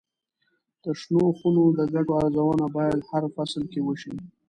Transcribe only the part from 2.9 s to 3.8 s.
هر فصل کې